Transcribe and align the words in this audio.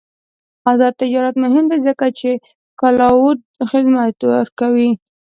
آزاد 0.71 0.93
تجارت 1.01 1.35
مهم 1.43 1.65
دی 1.71 1.77
ځکه 1.87 2.05
چې 2.19 2.29
کلاؤډ 2.79 3.37
خدمات 3.69 4.17
ورکوي. 4.33 4.89